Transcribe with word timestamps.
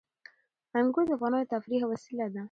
انګور 0.79 1.05
د 1.07 1.11
افغانانو 1.17 1.45
د 1.47 1.51
تفریح 1.53 1.79
یوه 1.83 1.89
وسیله 1.93 2.25
ده. 2.33 2.39